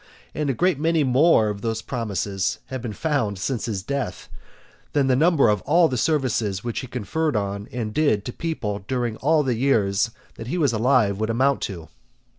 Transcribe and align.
And 0.33 0.49
a 0.49 0.55
great 0.55 0.79
many 0.79 1.03
more 1.03 1.49
of 1.49 1.61
those 1.61 1.83
promises 1.83 2.57
have 2.73 2.81
been 2.81 2.91
found 2.91 3.37
since 3.37 3.65
his 3.65 3.83
death, 3.83 4.29
than 4.93 5.05
the 5.05 5.15
number 5.15 5.47
of 5.47 5.61
all 5.61 5.87
the 5.89 5.95
services 5.95 6.63
which 6.63 6.79
he 6.79 6.87
conferred 6.87 7.35
on 7.35 7.67
and 7.71 7.93
did 7.93 8.25
to 8.25 8.33
people 8.33 8.83
during 8.87 9.15
all 9.17 9.43
the 9.43 9.53
years 9.53 10.09
that 10.37 10.47
he 10.47 10.57
was 10.57 10.73
alive 10.73 11.19
would 11.19 11.29
amount 11.29 11.61
to. 11.69 11.87